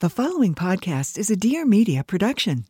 [0.00, 2.64] The following podcast is a Dear Media production.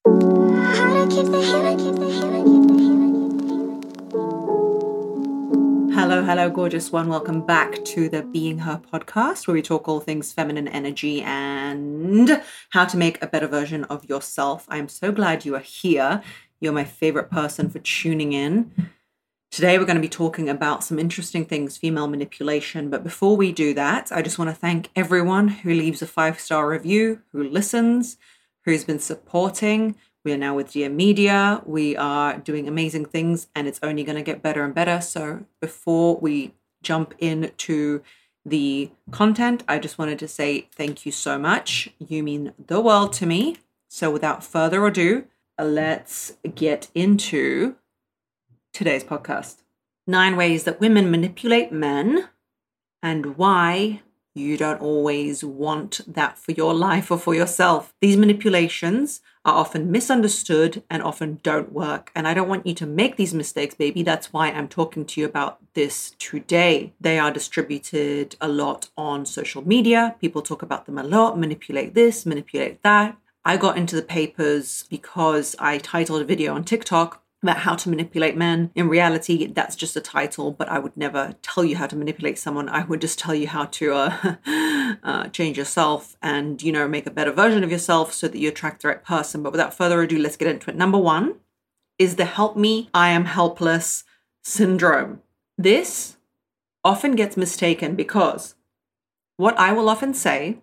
[5.95, 7.09] Hello, hello, gorgeous one.
[7.09, 12.43] Welcome back to the Being Her podcast, where we talk all things feminine energy and
[12.71, 14.67] how to make a better version of yourself.
[14.69, 16.25] I'm so glad you are here.
[16.59, 18.73] You're my favorite person for tuning in.
[19.51, 22.89] Today, we're going to be talking about some interesting things, female manipulation.
[22.89, 26.39] But before we do that, I just want to thank everyone who leaves a five
[26.39, 28.17] star review, who listens,
[28.65, 29.97] who's been supporting.
[30.25, 31.63] We are now with Dear Media.
[31.67, 35.01] We are doing amazing things, and it's only going to get better and better.
[35.01, 38.03] So, before we jump into
[38.47, 41.89] the content, I just wanted to say thank you so much.
[41.99, 43.57] You mean the world to me.
[43.89, 45.25] So, without further ado,
[45.59, 47.75] let's get into
[48.73, 49.63] today's podcast
[50.11, 52.29] nine ways that women manipulate men
[53.03, 54.03] and why
[54.35, 57.93] you don't always want that for your life or for yourself.
[58.01, 62.13] These manipulations are often misunderstood and often don't work.
[62.15, 64.03] And I don't want you to make these mistakes, baby.
[64.03, 66.93] That's why I'm talking to you about this today.
[67.01, 70.15] They are distributed a lot on social media.
[70.21, 73.17] People talk about them a lot, manipulate this, manipulate that.
[73.45, 77.89] I got into the papers because I titled a video on TikTok about how to
[77.89, 78.71] manipulate men.
[78.75, 82.39] In reality, that's just a title, but I would never tell you how to manipulate
[82.39, 82.69] someone.
[82.69, 84.37] I would just tell you how to uh,
[85.03, 88.49] uh, change yourself and, you know, make a better version of yourself so that you
[88.49, 89.43] attract the right person.
[89.43, 90.77] But without further ado, let's get into it.
[90.77, 91.37] Number one
[91.99, 94.05] is the help me, I am helpless
[94.43, 95.21] syndrome.
[95.57, 96.19] This
[96.85, 98.55] often gets mistaken because
[99.37, 100.59] what I will often say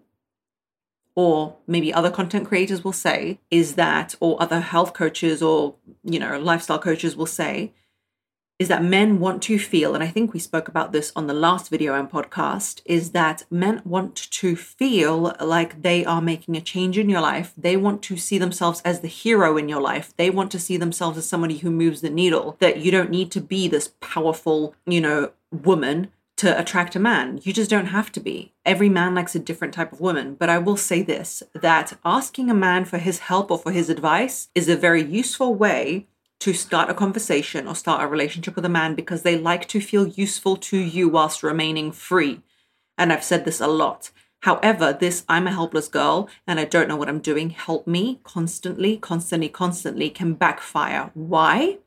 [1.17, 6.19] or maybe other content creators will say is that or other health coaches or you
[6.19, 7.73] know lifestyle coaches will say
[8.59, 11.33] is that men want to feel and i think we spoke about this on the
[11.33, 16.61] last video and podcast is that men want to feel like they are making a
[16.61, 17.53] change in your life.
[17.57, 20.13] They want to see themselves as the hero in your life.
[20.17, 23.31] They want to see themselves as somebody who moves the needle that you don't need
[23.31, 27.39] to be this powerful you know woman to attract a man.
[27.43, 28.53] You just don't have to be.
[28.64, 30.36] Every man likes a different type of woman.
[30.36, 33.89] But I will say this that asking a man for his help or for his
[33.89, 36.08] advice is a very useful way
[36.39, 39.81] to start a conversation or start a relationship with a man because they like to
[39.81, 42.42] feel useful to you whilst remaining free.
[42.98, 44.11] And I've said this a lot.
[44.42, 48.19] However, this I'm a helpless girl and I don't know what I'm doing, help me
[48.23, 51.09] constantly, constantly, constantly can backfire.
[51.15, 51.80] Why?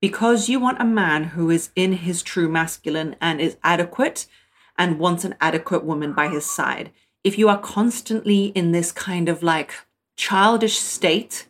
[0.00, 4.26] Because you want a man who is in his true masculine and is adequate
[4.76, 6.92] and wants an adequate woman by his side.
[7.24, 9.74] If you are constantly in this kind of like
[10.16, 11.48] childish state,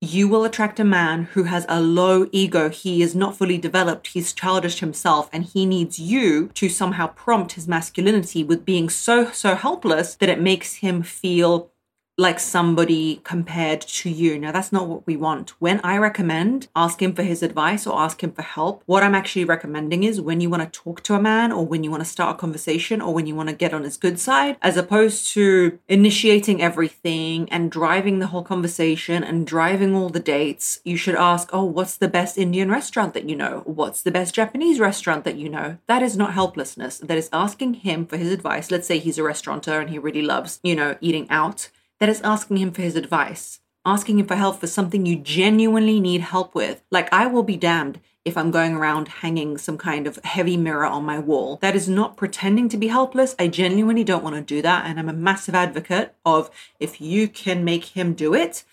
[0.00, 2.68] you will attract a man who has a low ego.
[2.68, 4.08] He is not fully developed.
[4.08, 9.30] He's childish himself, and he needs you to somehow prompt his masculinity with being so,
[9.32, 11.70] so helpless that it makes him feel
[12.18, 14.38] like somebody compared to you.
[14.38, 15.50] Now, that's not what we want.
[15.60, 19.14] When I recommend ask him for his advice or ask him for help, what I'm
[19.14, 22.02] actually recommending is when you want to talk to a man or when you want
[22.02, 24.76] to start a conversation or when you want to get on his good side, as
[24.78, 30.96] opposed to initiating everything and driving the whole conversation and driving all the dates, you
[30.96, 33.62] should ask, Oh, what's the best Indian restaurant that you know?
[33.66, 35.76] What's the best Japanese restaurant that you know?
[35.86, 36.98] That is not helplessness.
[36.98, 38.70] That is asking him for his advice.
[38.70, 41.68] Let's say he's a restaurateur and he really loves, you know, eating out
[42.00, 46.00] that is asking him for his advice, asking him for help for something you genuinely
[46.00, 46.82] need help with.
[46.90, 50.84] Like, I will be damned if I'm going around hanging some kind of heavy mirror
[50.84, 51.58] on my wall.
[51.62, 53.36] That is not pretending to be helpless.
[53.38, 54.84] I genuinely don't want to do that.
[54.84, 58.64] And I'm a massive advocate of if you can make him do it,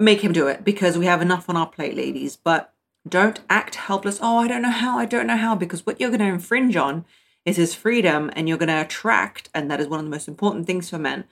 [0.00, 2.36] make him do it because we have enough on our plate, ladies.
[2.36, 2.72] But
[3.06, 4.18] don't act helpless.
[4.22, 4.98] Oh, I don't know how.
[4.98, 5.54] I don't know how.
[5.54, 7.04] Because what you're going to infringe on
[7.44, 10.26] is his freedom and you're going to attract, and that is one of the most
[10.26, 11.24] important things for men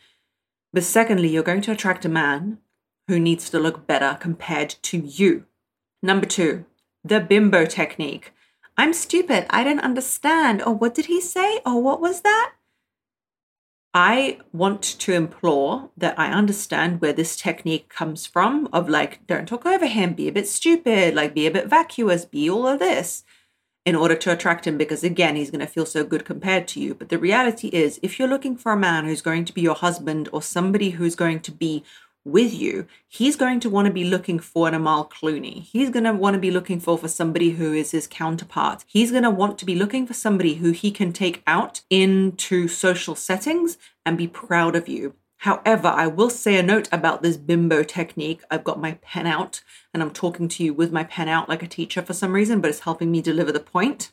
[0.75, 2.59] but secondly, you're going to attract a man
[3.07, 5.45] who needs to look better compared to you.
[6.03, 6.65] Number two,
[7.05, 8.33] the bimbo technique.
[8.77, 9.47] I'm stupid.
[9.51, 10.61] I didn't understand.
[10.63, 11.59] Or oh, what did he say?
[11.59, 12.55] Or oh, what was that?
[13.95, 19.47] I want to implore that I understand where this technique comes from of like, don't
[19.47, 22.81] talk over him, be a bit stupid, like, be a bit vacuous, be all of
[22.81, 23.23] this
[23.85, 26.81] in order to attract him because again he's going to feel so good compared to
[26.81, 26.95] you.
[26.95, 29.75] But the reality is if you're looking for a man who's going to be your
[29.75, 31.85] husband or somebody who's going to be
[32.27, 35.63] with you he's going to want to be looking for an Amal Clooney.
[35.63, 38.83] He's going to want to be looking for for somebody who is his counterpart.
[38.87, 42.67] He's going to want to be looking for somebody who he can take out into
[42.67, 43.77] social settings
[44.07, 45.15] and be proud of you
[45.45, 48.41] However, I will say a note about this bimbo technique.
[48.51, 49.63] I've got my pen out
[49.93, 52.63] and I'm talking to you with my pen out like a teacher for some reason,
[52.63, 54.11] but it's helping me deliver the point.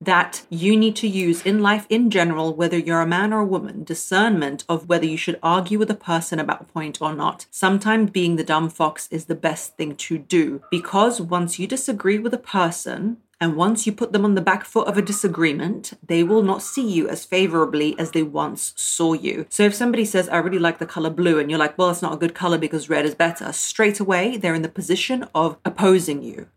[0.00, 3.46] that you need to use in life in general, whether you're a man or a
[3.46, 7.46] woman, discernment of whether you should argue with a person about a point or not.
[7.50, 12.18] Sometimes being the dumb fox is the best thing to do because once you disagree
[12.18, 15.92] with a person, and once you put them on the back foot of a disagreement,
[16.04, 19.46] they will not see you as favorably as they once saw you.
[19.48, 22.02] So if somebody says, I really like the color blue, and you're like, well, it's
[22.02, 25.56] not a good color because red is better, straight away, they're in the position of
[25.64, 26.48] opposing you.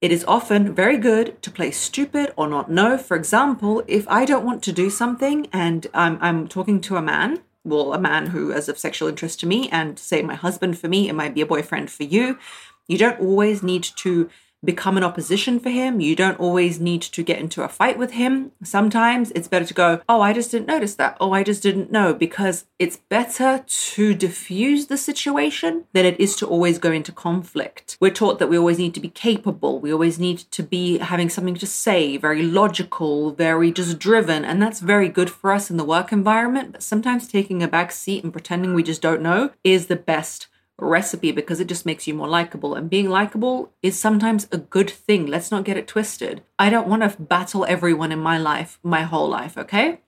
[0.00, 2.98] It is often very good to play stupid or not know.
[2.98, 7.02] For example, if I don't want to do something and I'm, I'm talking to a
[7.02, 10.78] man, well, a man who is of sexual interest to me, and say my husband
[10.78, 12.38] for me, it might be a boyfriend for you,
[12.86, 14.28] you don't always need to
[14.64, 16.00] become an opposition for him.
[16.00, 18.52] You don't always need to get into a fight with him.
[18.62, 21.16] Sometimes it's better to go, Oh, I just didn't notice that.
[21.20, 26.36] Oh, I just didn't know, because it's better to diffuse the situation than it is
[26.36, 27.96] to always go into conflict.
[28.00, 31.28] We're taught that we always need to be capable, we always need to be having
[31.28, 34.44] something to say, very logical, very just driven.
[34.44, 36.72] And that's very good for us in the work environment.
[36.72, 40.48] But sometimes taking a back seat and pretending we just don't know is the best
[40.78, 42.74] recipe because it just makes you more likable.
[42.74, 45.26] And being likable is sometimes a good thing.
[45.26, 46.42] Let's not get it twisted.
[46.58, 50.00] I don't want to battle everyone in my life, my whole life, okay?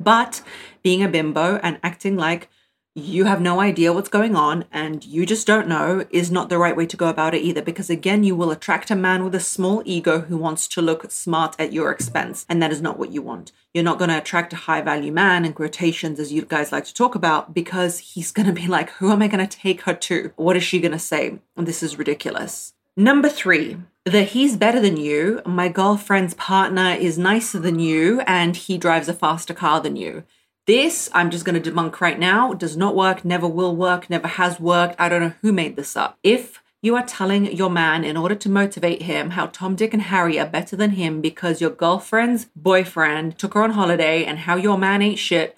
[0.00, 0.42] But
[0.82, 2.48] being a bimbo and acting like
[2.98, 6.58] you have no idea what's going on and you just don't know is not the
[6.58, 9.34] right way to go about it either because again you will attract a man with
[9.34, 12.98] a small ego who wants to look smart at your expense and that is not
[12.98, 13.52] what you want.
[13.72, 16.84] You're not going to attract a high value man in quotations as you guys like
[16.86, 19.82] to talk about because he's going to be like who am i going to take
[19.82, 20.32] her to?
[20.36, 21.38] What is she going to say?
[21.56, 22.74] This is ridiculous.
[22.96, 28.56] Number 3 that he's better than you my girlfriend's partner is nicer than you and
[28.56, 30.24] he drives a faster car than you
[30.68, 34.28] this, I'm just going to debunk right now, does not work, never will work, never
[34.28, 34.94] has worked.
[34.98, 36.18] I don't know who made this up.
[36.22, 40.02] If you are telling your man in order to motivate him how Tom, Dick, and
[40.02, 44.56] Harry are better than him because your girlfriend's boyfriend took her on holiday and how
[44.56, 45.56] your man ain't shit,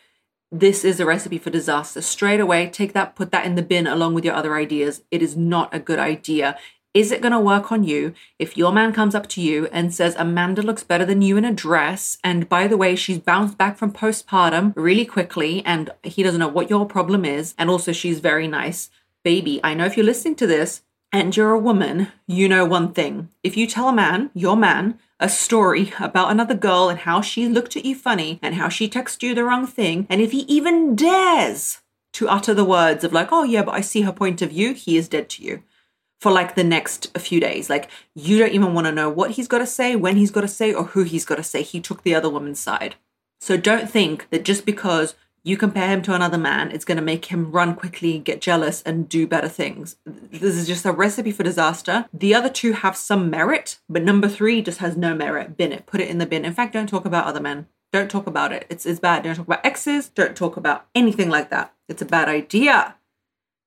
[0.53, 2.01] this is a recipe for disaster.
[2.01, 5.03] Straight away, take that, put that in the bin along with your other ideas.
[5.11, 6.57] It is not a good idea.
[6.93, 9.95] Is it going to work on you if your man comes up to you and
[9.95, 12.19] says, Amanda looks better than you in a dress?
[12.25, 16.49] And by the way, she's bounced back from postpartum really quickly and he doesn't know
[16.49, 17.55] what your problem is.
[17.57, 18.91] And also, she's very nice.
[19.23, 20.83] Baby, I know if you're listening to this
[21.13, 23.29] and you're a woman, you know one thing.
[23.45, 27.49] If you tell a man, your man, a story about another girl and how she
[27.49, 30.41] looked at you funny and how she texted you the wrong thing, and if he
[30.41, 31.83] even dares
[32.15, 34.75] to utter the words of, like, oh, yeah, but I see her point of view,
[34.75, 35.63] he is dead to you
[36.21, 37.71] for like the next few days.
[37.71, 40.43] Like you don't even want to know what he's got to say, when he's got
[40.43, 41.63] to say, or who he's got to say.
[41.63, 42.97] He took the other woman's side.
[43.41, 47.03] So don't think that just because you compare him to another man, it's going to
[47.03, 49.97] make him run quickly, get jealous, and do better things.
[50.05, 52.05] This is just a recipe for disaster.
[52.13, 55.57] The other two have some merit, but number three just has no merit.
[55.57, 56.45] Bin it, put it in the bin.
[56.45, 57.67] In fact, don't talk about other men.
[57.93, 58.67] Don't talk about it.
[58.69, 59.25] It's, it's bad.
[59.25, 60.11] Don't talk about exes.
[60.11, 61.75] Don't talk about anything like that.
[61.89, 62.97] It's a bad idea.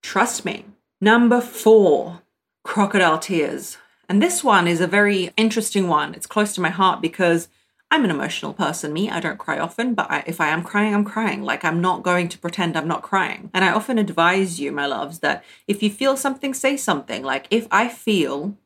[0.04, 0.66] Trust me.
[1.02, 2.22] Number four,
[2.64, 3.78] crocodile tears.
[4.10, 6.14] And this one is a very interesting one.
[6.14, 7.48] It's close to my heart because
[7.90, 9.10] I'm an emotional person, me.
[9.10, 11.44] I don't cry often, but I, if I am crying, I'm crying.
[11.44, 13.52] Like, I'm not going to pretend I'm not crying.
[13.54, 17.24] And I often advise you, my loves, that if you feel something, say something.
[17.24, 18.58] Like, if I feel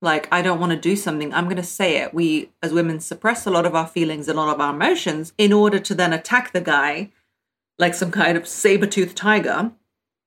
[0.00, 2.14] like I don't want to do something, I'm going to say it.
[2.14, 5.32] We, as women, suppress a lot of our feelings, and a lot of our emotions
[5.38, 7.10] in order to then attack the guy
[7.78, 9.72] like some kind of saber toothed tiger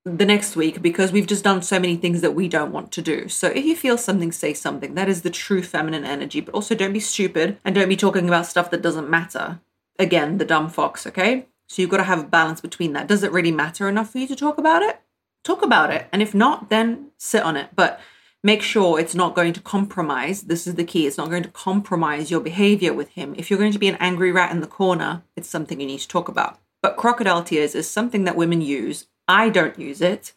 [0.05, 3.01] the next week because we've just done so many things that we don't want to
[3.01, 3.27] do.
[3.27, 4.93] So if you feel something, say something.
[4.93, 6.41] That is the true feminine energy.
[6.41, 9.59] But also don't be stupid and don't be talking about stuff that doesn't matter.
[9.97, 11.47] Again, the dumb fox, okay?
[11.67, 13.07] So you've got to have a balance between that.
[13.07, 15.01] Does it really matter enough for you to talk about it?
[15.43, 16.07] Talk about it.
[16.12, 17.69] And if not, then sit on it.
[17.75, 18.00] But
[18.43, 20.43] make sure it's not going to compromise.
[20.43, 21.07] This is the key.
[21.07, 23.33] It's not going to compromise your behavior with him.
[23.39, 26.01] If you're going to be an angry rat in the corner, it's something you need
[26.01, 26.59] to talk about.
[26.83, 30.34] But crocodile tears is something that women use I don't use it,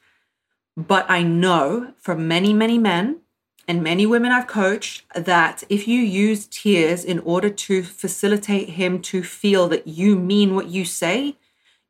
[0.77, 3.21] but I know from many, many men
[3.67, 9.03] and many women I've coached that if you use tears in order to facilitate him
[9.03, 11.37] to feel that you mean what you say,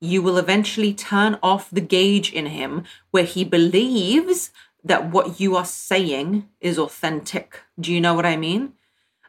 [0.01, 4.51] you will eventually turn off the gauge in him where he believes
[4.83, 7.61] that what you are saying is authentic.
[7.79, 8.73] Do you know what I mean?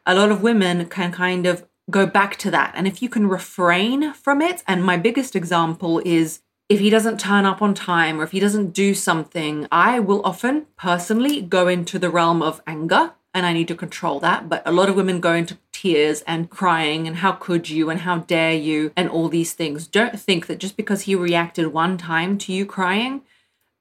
[0.06, 2.72] A lot of women can kind of go back to that.
[2.74, 7.18] And if you can refrain from it, and my biggest example is if he doesn't
[7.18, 11.66] turn up on time or if he doesn't do something, I will often personally go
[11.66, 14.48] into the realm of anger and I need to control that.
[14.48, 18.02] But a lot of women go into tears and crying and how could you and
[18.02, 19.88] how dare you and all these things.
[19.88, 23.22] Don't think that just because he reacted one time to you crying,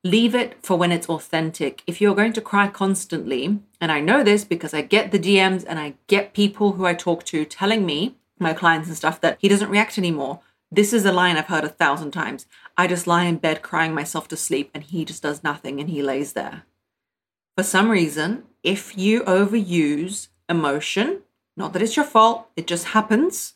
[0.03, 1.83] leave it for when it's authentic.
[1.85, 5.63] If you're going to cry constantly, and I know this because I get the DMs
[5.67, 9.37] and I get people who I talk to telling me, my clients and stuff, that
[9.39, 10.39] he doesn't react anymore.
[10.71, 12.45] This is a line I've heard a thousand times.
[12.77, 15.89] I just lie in bed crying myself to sleep and he just does nothing and
[15.89, 16.63] he lays there.
[17.57, 21.23] For some reason, if you overuse emotion,
[21.57, 23.55] not that it's your fault, it just happens,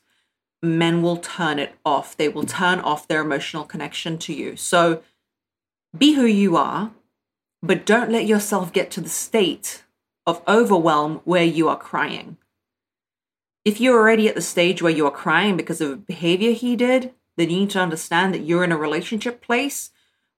[0.61, 2.17] men will turn it off.
[2.17, 4.55] They will turn off their emotional connection to you.
[4.55, 5.03] So
[5.95, 6.91] be who you are,
[7.61, 9.83] but don't let yourself get to the state
[10.25, 12.37] of overwhelm where you are crying.
[13.65, 16.75] If you're already at the stage where you are crying because of a behavior he
[16.75, 19.91] did, then you need to understand that you're in a relationship place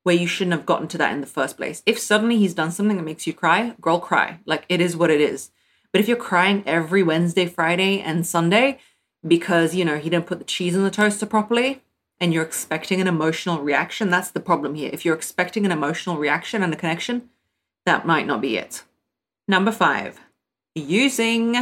[0.03, 1.81] where you shouldn't have gotten to that in the first place.
[1.87, 4.39] If suddenly he's done something that makes you cry, girl, cry.
[4.45, 5.49] Like it is what it is.
[5.91, 8.79] But if you're crying every Wednesday, Friday, and Sunday
[9.27, 11.81] because, you know, he didn't put the cheese in the toaster properly
[12.19, 14.91] and you're expecting an emotional reaction, that's the problem here.
[14.93, 17.29] If you're expecting an emotional reaction and a connection,
[17.85, 18.83] that might not be it.
[19.47, 20.19] Number five,
[20.75, 21.55] using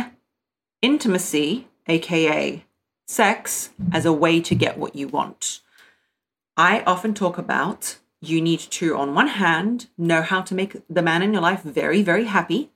[0.84, 2.63] intimacy, aka
[3.08, 5.62] sex, as a way to get what you want.
[6.56, 11.02] I often talk about you need to, on one hand, know how to make the
[11.02, 12.72] man in your life very, very happy.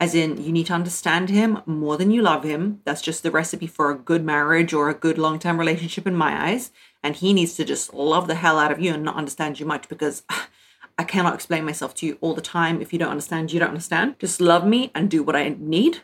[0.00, 2.80] As in, you need to understand him more than you love him.
[2.84, 6.16] That's just the recipe for a good marriage or a good long term relationship in
[6.16, 6.72] my eyes.
[7.02, 9.66] And he needs to just love the hell out of you and not understand you
[9.66, 10.24] much because
[10.98, 12.82] I cannot explain myself to you all the time.
[12.82, 14.18] If you don't understand, you don't understand.
[14.18, 16.00] Just love me and do what I need.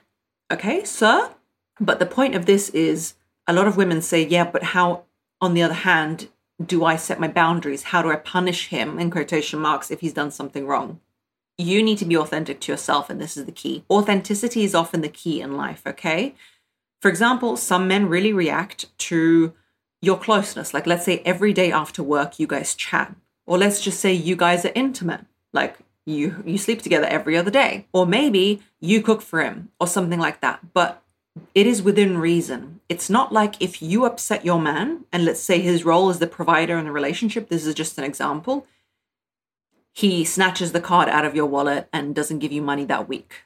[0.50, 1.34] Okay, sir?
[1.80, 3.14] But the point of this is
[3.46, 5.04] a lot of women say, yeah, but how,
[5.40, 6.28] on the other hand,
[6.64, 7.84] do I set my boundaries?
[7.84, 11.00] How do I punish him, in quotation marks, if he's done something wrong?
[11.56, 13.84] You need to be authentic to yourself, and this is the key.
[13.90, 16.34] Authenticity is often the key in life, okay?
[17.00, 19.52] For example, some men really react to
[20.00, 20.74] your closeness.
[20.74, 23.14] Like, let's say every day after work, you guys chat.
[23.46, 25.24] Or let's just say you guys are intimate.
[25.52, 29.86] Like, you you sleep together every other day or maybe you cook for him or
[29.86, 31.02] something like that but
[31.54, 32.80] it is within reason.
[32.88, 36.26] It's not like if you upset your man, and let's say his role is the
[36.26, 38.66] provider in the relationship, this is just an example,
[39.92, 43.42] he snatches the card out of your wallet and doesn't give you money that week.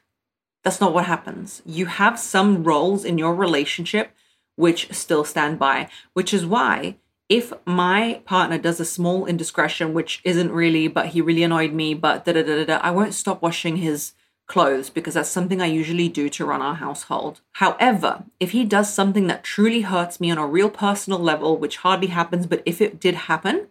[0.63, 1.61] That's not what happens.
[1.65, 4.11] You have some roles in your relationship
[4.55, 6.97] which still stand by, which is why
[7.29, 11.93] if my partner does a small indiscretion, which isn't really, but he really annoyed me,
[11.93, 14.13] but da da da da, I won't stop washing his
[14.47, 17.41] clothes because that's something I usually do to run our household.
[17.53, 21.77] However, if he does something that truly hurts me on a real personal level, which
[21.77, 23.67] hardly happens, but if it did happen,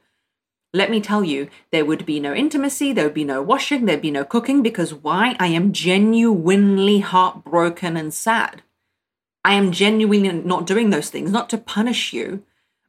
[0.75, 4.01] let me tell you, there would be no intimacy, there would be no washing, there'd
[4.01, 5.37] be no cooking because why?
[5.39, 8.63] I am genuinely heartbroken and sad.
[9.45, 12.45] I am genuinely not doing those things, not to punish you,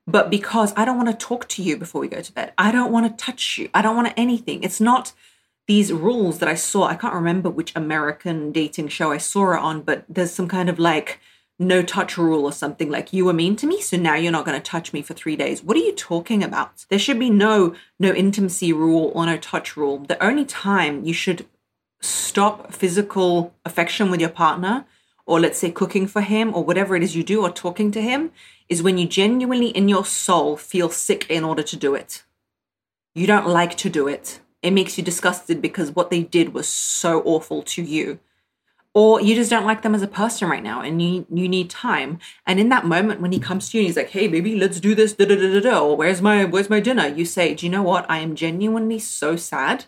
[0.07, 2.53] but because I don't want to talk to you before we go to bed.
[2.57, 3.69] I don't want to touch you.
[3.73, 4.63] I don't want anything.
[4.63, 5.13] It's not
[5.67, 6.85] these rules that I saw.
[6.85, 10.69] I can't remember which American dating show I saw it on, but there's some kind
[10.69, 11.19] of like
[11.59, 14.45] no touch rule or something like you were mean to me so now you're not
[14.45, 15.63] going to touch me for 3 days.
[15.63, 16.85] What are you talking about?
[16.89, 19.99] There should be no no intimacy rule or no touch rule.
[19.99, 21.45] The only time you should
[22.01, 24.85] stop physical affection with your partner
[25.25, 28.01] or let's say cooking for him or whatever it is you do or talking to
[28.01, 28.31] him
[28.67, 32.23] is when you genuinely in your soul feel sick in order to do it.
[33.15, 36.67] You don't like to do it it makes you disgusted because what they did was
[36.67, 38.19] so awful to you.
[38.95, 41.69] Or you just don't like them as a person right now and you you need
[41.69, 42.19] time.
[42.45, 44.79] And in that moment when he comes to you and he's like hey baby let's
[44.79, 47.07] do this da da da da da or where's my where's my dinner?
[47.07, 48.09] You say do you know what?
[48.09, 49.85] I am genuinely so sad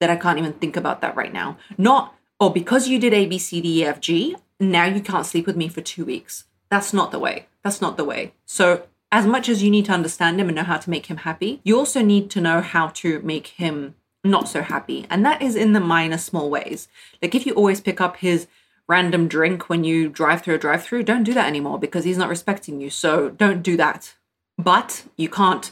[0.00, 1.56] that i can't even think about that right now.
[1.78, 5.24] Not oh because you did a b c d e f g now you can't
[5.24, 6.44] sleep with me for two weeks.
[6.68, 7.46] That's not the way.
[7.62, 8.32] That's not the way.
[8.44, 8.82] So
[9.12, 11.60] as much as you need to understand him and know how to make him happy,
[11.64, 15.06] you also need to know how to make him not so happy.
[15.10, 16.88] And that is in the minor, small ways.
[17.22, 18.46] Like if you always pick up his
[18.88, 22.18] random drink when you drive through a drive through, don't do that anymore because he's
[22.18, 22.90] not respecting you.
[22.90, 24.14] So don't do that.
[24.58, 25.70] But you can't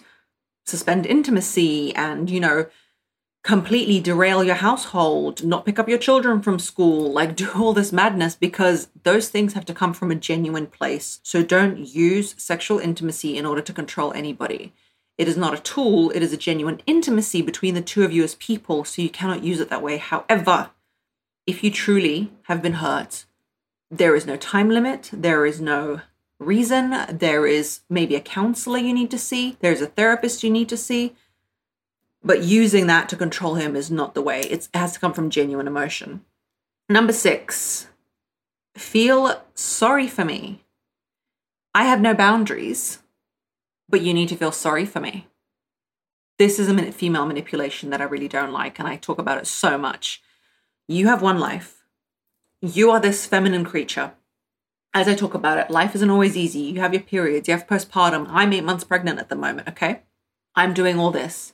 [0.64, 2.66] suspend intimacy and, you know,
[3.42, 7.92] completely derail your household, not pick up your children from school, like do all this
[7.92, 11.20] madness because those things have to come from a genuine place.
[11.22, 14.72] So don't use sexual intimacy in order to control anybody.
[15.16, 18.22] It is not a tool, it is a genuine intimacy between the two of you
[18.22, 19.96] as people, so you cannot use it that way.
[19.96, 20.70] However,
[21.44, 23.24] if you truly have been hurt,
[23.90, 26.02] there is no time limit, there is no
[26.38, 30.68] reason, there is maybe a counselor you need to see, there's a therapist you need
[30.68, 31.16] to see
[32.22, 34.40] but using that to control him is not the way.
[34.40, 36.24] It's, it has to come from genuine emotion.
[36.88, 37.88] Number six,
[38.76, 40.64] feel sorry for me.
[41.74, 43.02] I have no boundaries,
[43.88, 45.28] but you need to feel sorry for me.
[46.38, 49.46] This is a female manipulation that I really don't like, and I talk about it
[49.46, 50.22] so much.
[50.86, 51.84] You have one life.
[52.62, 54.12] You are this feminine creature.
[54.94, 56.60] As I talk about it, life isn't always easy.
[56.60, 58.26] You have your periods, you have postpartum.
[58.30, 60.02] I'm eight months pregnant at the moment, okay?
[60.54, 61.52] I'm doing all this.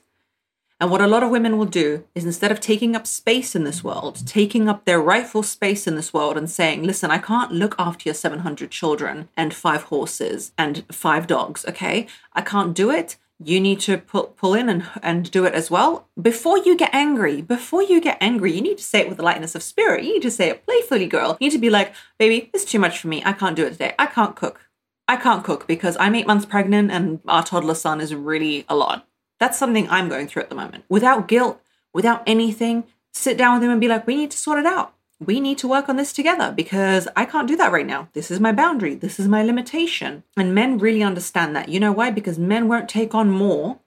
[0.79, 3.63] And what a lot of women will do is instead of taking up space in
[3.63, 7.53] this world, taking up their rightful space in this world and saying, listen, I can't
[7.53, 12.07] look after your 700 children and five horses and five dogs, okay?
[12.33, 13.15] I can't do it.
[13.41, 16.09] You need to pull, pull in and, and do it as well.
[16.21, 19.23] Before you get angry, before you get angry, you need to say it with the
[19.23, 20.03] lightness of spirit.
[20.03, 21.37] You need to say it playfully, girl.
[21.39, 23.23] You need to be like, baby, it's too much for me.
[23.25, 23.95] I can't do it today.
[23.97, 24.69] I can't cook.
[25.07, 28.75] I can't cook because I'm eight months pregnant and our toddler son is really a
[28.75, 29.07] lot
[29.39, 30.85] that's something I'm going through at the moment.
[30.89, 31.61] Without guilt,
[31.93, 34.93] without anything, sit down with him and be like, we need to sort it out.
[35.19, 38.09] We need to work on this together because I can't do that right now.
[38.13, 38.95] This is my boundary.
[38.95, 40.23] This is my limitation.
[40.35, 41.69] And men really understand that.
[41.69, 42.11] You know why?
[42.11, 43.79] Because men won't take on more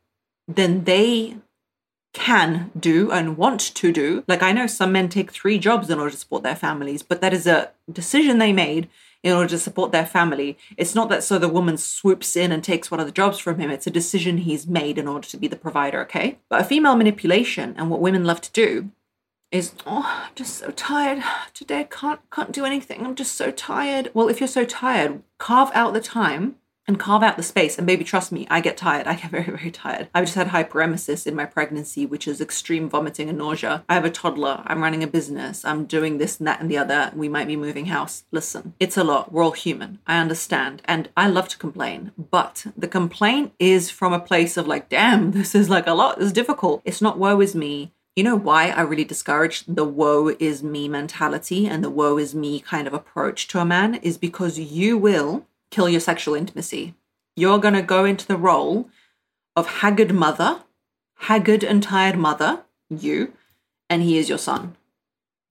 [0.47, 1.37] than they
[2.15, 4.25] can do and want to do.
[4.27, 7.21] Like I know some men take three jobs in order to support their families, but
[7.21, 8.89] that is a decision they made
[9.23, 10.57] in order to support their family.
[10.77, 13.59] It's not that so the woman swoops in and takes one of the jobs from
[13.59, 13.71] him.
[13.71, 16.39] It's a decision he's made in order to be the provider, okay?
[16.49, 18.91] But a female manipulation and what women love to do
[19.51, 21.23] is oh I'm just so tired
[21.55, 25.23] today I can't can't do anything i'm just so tired well if you're so tired
[25.39, 26.57] carve out the time
[26.89, 27.77] and carve out the space.
[27.77, 29.07] And baby, trust me, I get tired.
[29.07, 30.09] I get very, very tired.
[30.15, 33.85] I've just had hyperemesis in my pregnancy, which is extreme vomiting and nausea.
[33.89, 34.63] I have a toddler.
[34.67, 35.65] I'm running a business.
[35.65, 37.13] I'm doing this and that and the other.
[37.15, 38.25] We might be moving house.
[38.33, 39.31] Listen, it's a lot.
[39.31, 39.99] We're all human.
[40.07, 40.83] I understand.
[40.87, 42.13] And I love to complain.
[42.17, 46.21] But the complaint is from a place of like, damn, this is like a lot.
[46.21, 46.81] It's difficult.
[46.85, 47.93] It's not woe is me.
[48.17, 52.35] You know why I really discourage the woe is me mentality and the woe is
[52.35, 56.95] me kind of approach to a man is because you will kill your sexual intimacy.
[57.37, 58.89] You're going to go into the role
[59.55, 60.63] of haggard mother,
[61.17, 63.33] haggard and tired mother, you,
[63.91, 64.77] and he is your son.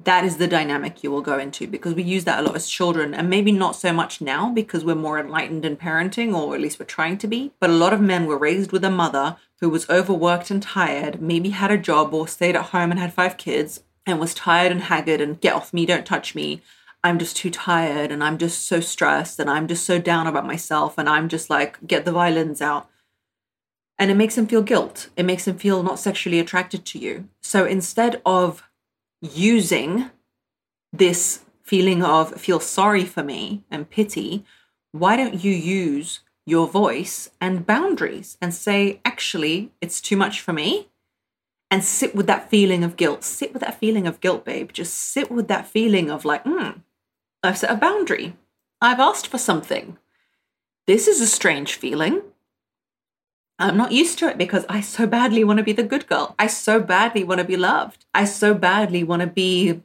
[0.03, 2.69] That is the dynamic you will go into because we use that a lot as
[2.69, 6.61] children, and maybe not so much now because we're more enlightened in parenting, or at
[6.61, 7.51] least we're trying to be.
[7.59, 11.19] But a lot of men were raised with a mother who was overworked and tired,
[11.21, 14.71] maybe had a job or stayed at home and had five kids, and was tired
[14.71, 16.61] and haggard and get off me, don't touch me,
[17.07, 20.45] I'm just too tired and I'm just so stressed and I'm just so down about
[20.45, 22.89] myself and I'm just like, get the violins out.
[23.97, 25.07] And it makes him feel guilt.
[25.15, 27.29] It makes him feel not sexually attracted to you.
[27.41, 28.69] So instead of
[29.21, 30.11] using
[30.91, 34.43] this feeling of feel sorry for me and pity,
[34.91, 40.51] why don't you use your voice and boundaries and say, actually, it's too much for
[40.51, 40.89] me?
[41.71, 43.23] And sit with that feeling of guilt.
[43.23, 44.73] Sit with that feeling of guilt, babe.
[44.73, 46.71] Just sit with that feeling of like, hmm,
[47.47, 48.35] I've set a boundary.
[48.81, 49.97] I've asked for something.
[50.85, 52.21] This is a strange feeling.
[53.59, 56.35] I'm not used to it because I so badly want to be the good girl.
[56.37, 58.05] I so badly want to be loved.
[58.13, 59.81] I so badly want to be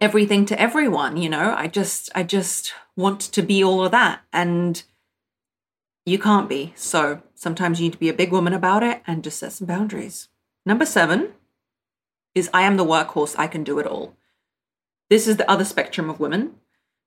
[0.00, 1.54] everything to everyone, you know?
[1.56, 4.82] I just I just want to be all of that and
[6.04, 6.72] you can't be.
[6.76, 9.66] So, sometimes you need to be a big woman about it and just set some
[9.66, 10.28] boundaries.
[10.66, 11.32] Number 7
[12.34, 14.14] is I am the workhorse, I can do it all.
[15.10, 16.54] This is the other spectrum of women.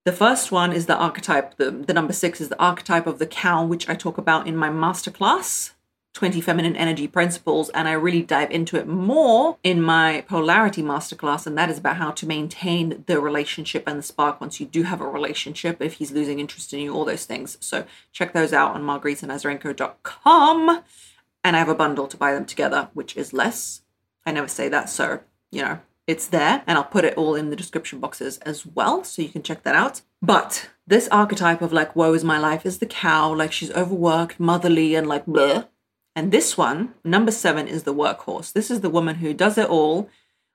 [0.04, 3.26] The first one is the archetype, the, the number six is the archetype of the
[3.26, 5.72] cow, which I talk about in my masterclass,
[6.14, 11.48] 20 Feminine Energy Principles, and I really dive into it more in my polarity masterclass,
[11.48, 14.84] and that is about how to maintain the relationship and the spark once you do
[14.84, 17.58] have a relationship, if he's losing interest in you, all those things.
[17.62, 20.84] So check those out on margaritanazarenko.com.
[21.46, 23.84] And I have a bundle to buy them together, which is less.
[24.26, 27.50] I never say that, so you know, it's there and I'll put it all in
[27.50, 30.02] the description boxes as well so you can check that out.
[30.22, 34.40] But this archetype of like, woe is my life is the cow, like she's overworked,
[34.40, 35.68] motherly, and like bleh.
[36.16, 38.54] And this one, number seven, is the workhorse.
[38.54, 40.10] This is the woman who does it all,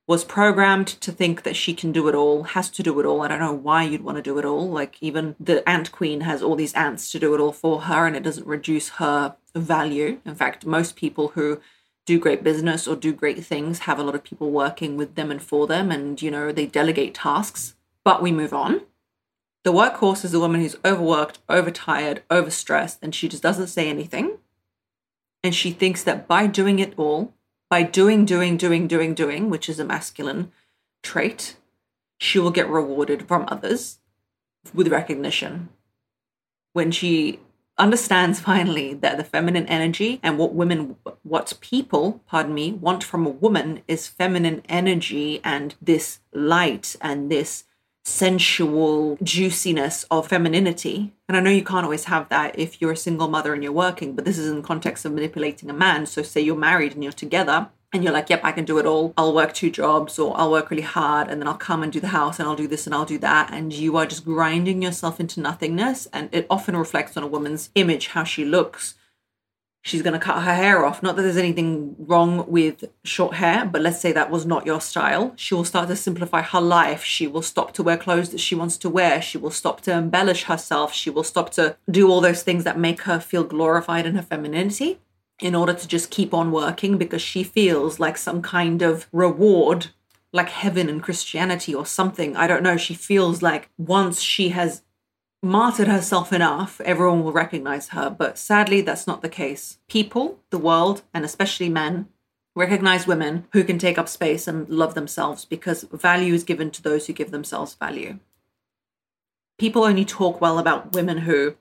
[0.06, 3.22] was programmed to think that she can do it all, has to do it all.
[3.22, 4.68] I don't know why you'd want to do it all.
[4.68, 8.06] Like, even the ant queen has all these ants to do it all for her,
[8.06, 10.20] and it doesn't reduce her value.
[10.24, 11.60] In fact, most people who
[12.08, 15.30] do great business or do great things, have a lot of people working with them
[15.30, 18.80] and for them, and you know, they delegate tasks, but we move on.
[19.62, 24.38] The workhorse is a woman who's overworked, overtired, overstressed, and she just doesn't say anything.
[25.44, 27.34] And she thinks that by doing it all,
[27.68, 30.50] by doing, doing, doing, doing, doing, which is a masculine
[31.02, 31.56] trait,
[32.18, 33.98] she will get rewarded from others
[34.72, 35.68] with recognition.
[36.72, 37.40] When she
[37.78, 43.26] understands finally that the feminine energy and what women, what people, pardon me, want from
[43.26, 47.64] a woman is feminine energy and this light and this
[48.04, 51.12] sensual juiciness of femininity.
[51.28, 53.72] And I know you can't always have that if you're a single mother and you're
[53.72, 56.06] working, but this is in the context of manipulating a man.
[56.06, 58.84] So, say you're married and you're together and you're like, yep, I can do it
[58.84, 59.14] all.
[59.16, 62.00] I'll work two jobs or I'll work really hard and then I'll come and do
[62.00, 63.50] the house and I'll do this and I'll do that.
[63.52, 66.06] And you are just grinding yourself into nothingness.
[66.12, 68.94] And it often reflects on a woman's image, how she looks.
[69.82, 71.02] She's going to cut her hair off.
[71.02, 74.82] Not that there's anything wrong with short hair, but let's say that was not your
[74.82, 75.32] style.
[75.36, 77.02] She will start to simplify her life.
[77.02, 79.22] She will stop to wear clothes that she wants to wear.
[79.22, 80.92] She will stop to embellish herself.
[80.92, 84.22] She will stop to do all those things that make her feel glorified in her
[84.22, 84.98] femininity
[85.40, 89.88] in order to just keep on working because she feels like some kind of reward,
[90.32, 92.36] like heaven and Christianity or something.
[92.36, 92.76] I don't know.
[92.76, 94.82] She feels like once she has
[95.42, 98.10] martyred herself enough, everyone will recognize her.
[98.10, 99.78] But sadly, that's not the case.
[99.88, 102.08] People, the world, and especially men,
[102.56, 106.82] recognize women who can take up space and love themselves because value is given to
[106.82, 108.18] those who give themselves value.
[109.58, 111.54] People only talk well about women who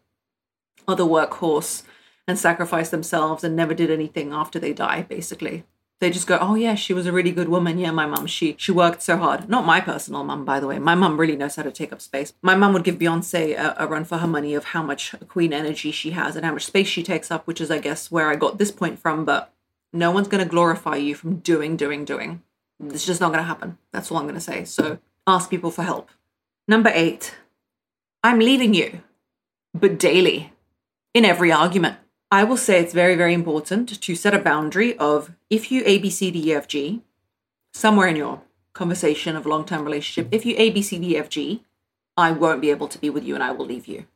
[0.87, 1.83] are the workhorse
[2.27, 5.63] and sacrifice themselves and never did anything after they die, basically.
[5.99, 7.79] They just go, oh yeah, she was a really good woman.
[7.79, 9.49] Yeah, my mum, she she worked so hard.
[9.49, 10.77] Not my personal mum, by the way.
[10.77, 12.33] My mum really knows how to take up space.
[12.43, 15.53] My mum would give Beyonce a, a run for her money of how much queen
[15.53, 18.29] energy she has and how much space she takes up, which is, I guess, where
[18.29, 19.25] I got this point from.
[19.25, 19.51] But
[19.91, 22.43] no one's going to glorify you from doing, doing, doing.
[22.79, 23.79] It's just not going to happen.
[23.91, 24.65] That's all I'm going to say.
[24.65, 26.11] So ask people for help.
[26.67, 27.33] Number eight,
[28.23, 29.01] I'm leaving you,
[29.73, 30.53] but daily,
[31.15, 31.97] in every argument.
[32.29, 35.97] I will say it's very, very important to set a boundary of if you A,
[35.97, 37.01] B, C, D, E, F, G,
[37.73, 38.41] somewhere in your
[38.73, 41.63] conversation of long term relationship, if you A, B, C, D, F, G,
[42.17, 44.07] I won't be able to be with you and I will leave you.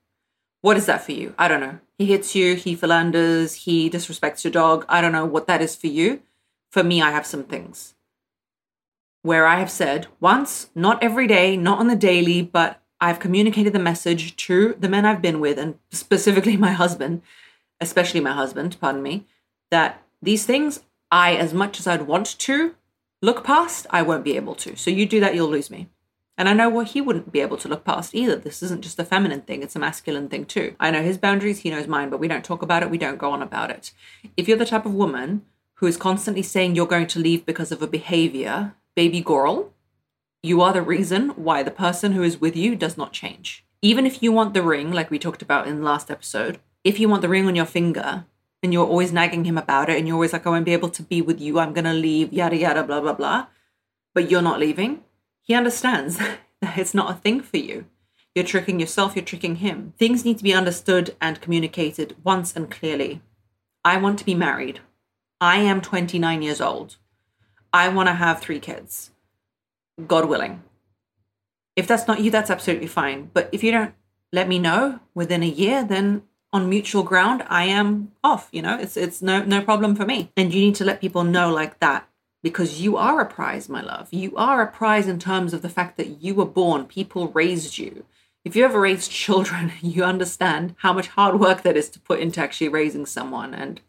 [0.60, 1.34] What is that for you?
[1.38, 1.80] I don't know.
[1.98, 4.86] He hits you, he philanders, he disrespects your dog.
[4.90, 6.22] I don't know what that is for you.
[6.70, 7.96] For me, I have some things
[9.24, 13.72] where I have said once, not every day, not on the daily, but I've communicated
[13.72, 17.22] the message to the men I've been with and specifically my husband
[17.82, 19.26] especially my husband, pardon me,
[19.72, 22.76] that these things I, as much as I'd want to
[23.22, 24.76] look past, I won't be able to.
[24.78, 25.90] So you do that, you'll lose me.
[26.38, 28.36] And I know what he wouldn't be able to look past either.
[28.36, 30.76] This isn't just a feminine thing, it's a masculine thing too.
[30.80, 33.20] I know his boundaries, he knows mine, but we don't talk about it, we don't
[33.20, 33.92] go on about it.
[34.38, 35.44] If you're the type of woman
[35.76, 39.74] who is constantly saying you're going to leave because of a behavior, baby girl,
[40.44, 43.64] you are the reason why the person who is with you does not change.
[43.82, 47.00] Even if you want the ring, like we talked about in the last episode, if
[47.00, 48.26] you want the ring on your finger
[48.64, 50.90] and you're always nagging him about it and you're always like, I won't be able
[50.90, 53.48] to be with you, I'm to leave, yada, yada, blah, blah, blah,
[54.14, 55.04] but you're not leaving,
[55.42, 56.18] he understands
[56.62, 57.86] that it's not a thing for you.
[58.34, 59.94] You're tricking yourself, you're tricking him.
[59.98, 63.22] Things need to be understood and communicated once and clearly.
[63.84, 64.80] I want to be married.
[65.42, 66.98] I am 29 years old.
[67.74, 69.12] I want to have three kids.
[70.08, 70.64] God willing.
[71.76, 73.32] If that's not you, that's absolutely fine.
[73.34, 73.94] But if you don't
[74.32, 78.50] let me know within a year, then on mutual ground, I am off.
[78.52, 80.32] You know, it's it's no no problem for me.
[80.36, 82.08] And you need to let people know like that
[82.44, 84.10] because you are a prize, my love.
[84.12, 86.86] You are a prize in terms of the fact that you were born.
[86.86, 88.06] People raised you.
[88.44, 92.20] If you ever raised children, you understand how much hard work that is to put
[92.20, 93.82] into actually raising someone and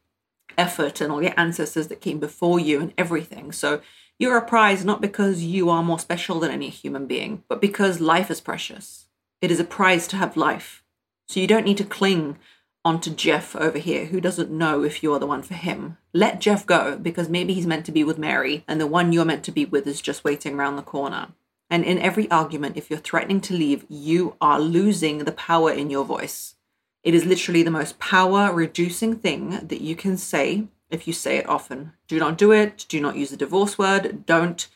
[0.59, 3.53] effort and all your ancestors that came before you and everything.
[3.53, 3.81] So
[4.19, 8.01] you're a prize not because you are more special than any human being, but because
[8.01, 9.09] life is precious.
[9.41, 10.85] It is a prize to have life.
[11.29, 12.39] So you don't need to cling
[12.85, 15.99] onto Jeff over here who doesn't know if you're the one for him.
[16.13, 19.25] Let Jeff go because maybe he's meant to be with Mary and the one you're
[19.25, 21.29] meant to be with is just waiting around the corner.
[21.71, 25.91] And in every argument, if you're threatening to leave, you are losing the power in
[25.91, 26.57] your voice.
[27.03, 31.39] It is literally the most power reducing thing that you can say if you say
[31.39, 31.93] it often.
[32.09, 32.85] Do not do it.
[32.89, 34.27] Do not use the divorce word.
[34.27, 34.69] Don't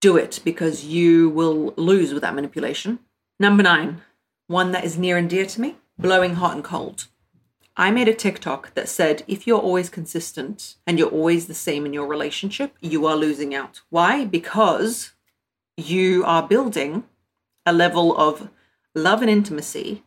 [0.00, 3.00] do it because you will lose with that manipulation.
[3.38, 4.02] Number nine,
[4.46, 7.08] one that is near and dear to me blowing hot and cold.
[7.76, 11.84] I made a TikTok that said if you're always consistent and you're always the same
[11.84, 13.82] in your relationship, you are losing out.
[13.90, 14.24] Why?
[14.24, 15.12] Because
[15.76, 17.04] you are building
[17.66, 18.48] a level of
[18.94, 20.04] love and intimacy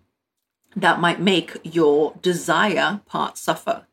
[0.76, 3.86] that might make your desire part suffer.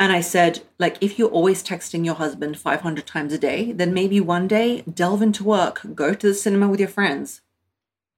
[0.00, 3.94] And I said, like, if you're always texting your husband 500 times a day, then
[3.94, 7.42] maybe one day delve into work, go to the cinema with your friends,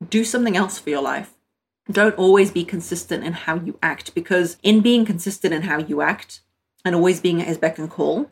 [0.08, 1.34] do something else for your life
[1.92, 6.02] don't always be consistent in how you act because in being consistent in how you
[6.02, 6.40] act
[6.84, 8.30] and always being at his beck and call,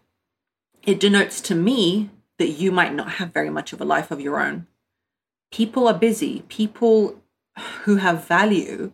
[0.82, 4.20] it denotes to me that you might not have very much of a life of
[4.20, 4.66] your own.
[5.52, 6.44] People are busy.
[6.48, 7.22] People
[7.84, 8.92] who have value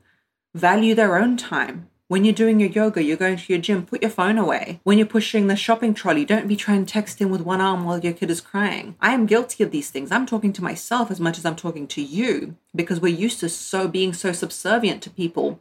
[0.54, 1.88] value their own time.
[2.08, 4.78] When you're doing your yoga, you're going to your gym, put your phone away.
[4.84, 7.84] When you're pushing the shopping trolley, don't be trying to text in with one arm
[7.84, 8.94] while your kid is crying.
[9.00, 10.12] I am guilty of these things.
[10.12, 13.48] I'm talking to myself as much as I'm talking to you because we're used to
[13.48, 15.60] so being so subservient to people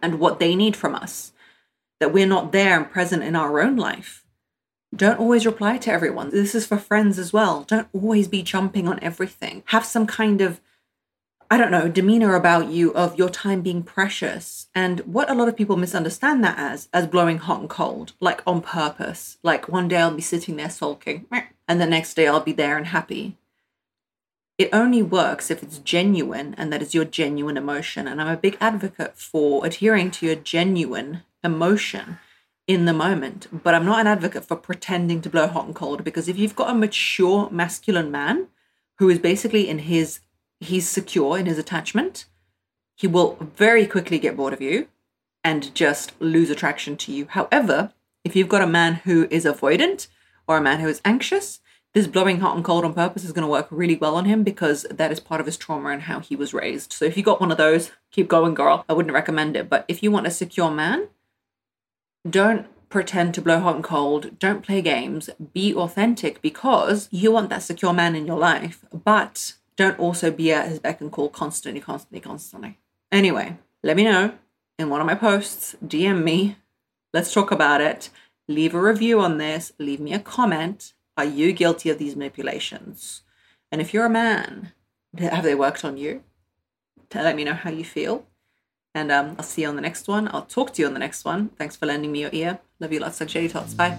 [0.00, 1.32] and what they need from us
[1.98, 4.24] that we're not there and present in our own life.
[4.94, 6.30] Don't always reply to everyone.
[6.30, 7.64] This is for friends as well.
[7.64, 9.64] Don't always be jumping on everything.
[9.66, 10.60] Have some kind of
[11.52, 14.68] I don't know, demeanor about you of your time being precious.
[14.72, 18.40] And what a lot of people misunderstand that as, as blowing hot and cold, like
[18.46, 19.36] on purpose.
[19.42, 21.26] Like one day I'll be sitting there sulking,
[21.66, 23.36] and the next day I'll be there and happy.
[24.58, 28.06] It only works if it's genuine and that is your genuine emotion.
[28.06, 32.18] And I'm a big advocate for adhering to your genuine emotion
[32.68, 33.48] in the moment.
[33.50, 36.54] But I'm not an advocate for pretending to blow hot and cold because if you've
[36.54, 38.48] got a mature masculine man
[38.98, 40.20] who is basically in his
[40.60, 42.26] he's secure in his attachment,
[42.96, 44.88] he will very quickly get bored of you
[45.42, 47.26] and just lose attraction to you.
[47.30, 47.92] However,
[48.24, 50.08] if you've got a man who is avoidant
[50.46, 51.60] or a man who is anxious,
[51.92, 54.44] this blowing hot and cold on purpose is going to work really well on him
[54.44, 56.92] because that is part of his trauma and how he was raised.
[56.92, 58.84] So if you got one of those, keep going, girl.
[58.88, 59.68] I wouldn't recommend it.
[59.68, 61.08] But if you want a secure man,
[62.28, 64.38] don't pretend to blow hot and cold.
[64.38, 65.30] Don't play games.
[65.52, 68.84] Be authentic because you want that secure man in your life.
[68.92, 72.78] But don't also be at his beck and call constantly, constantly, constantly.
[73.10, 74.34] Anyway, let me know
[74.78, 76.56] in one of my posts, DM me.
[77.12, 78.10] Let's talk about it.
[78.48, 79.72] Leave a review on this.
[79.78, 80.94] Leave me a comment.
[81.16, 83.22] Are you guilty of these manipulations?
[83.70, 84.72] And if you're a man,
[85.18, 86.22] have they worked on you?
[87.14, 88.26] Let me know how you feel.
[88.94, 90.28] And um, I'll see you on the next one.
[90.32, 91.50] I'll talk to you on the next one.
[91.50, 92.58] Thanks for lending me your ear.
[92.80, 93.74] Love you lots like Shady Tots.
[93.74, 93.98] Bye.